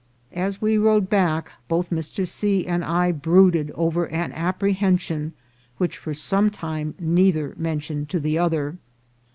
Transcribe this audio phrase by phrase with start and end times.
[0.33, 2.27] As we rode back, both Mr.
[2.27, 2.65] C.
[2.65, 5.33] and I brooded over an ap prehension
[5.77, 8.77] which for some time neither mentioned to the other.